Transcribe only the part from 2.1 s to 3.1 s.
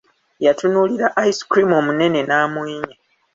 n'amwenya.